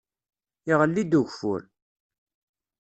[0.71, 1.61] Iɣelli-d ugeffur.